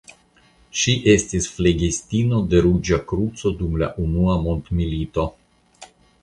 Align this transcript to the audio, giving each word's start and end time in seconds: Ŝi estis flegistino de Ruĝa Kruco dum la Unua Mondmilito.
Ŝi 0.83 0.93
estis 1.11 1.49
flegistino 1.57 2.39
de 2.53 2.63
Ruĝa 2.67 2.99
Kruco 3.13 3.53
dum 3.61 3.77
la 3.83 3.91
Unua 4.07 4.39
Mondmilito. 4.47 5.29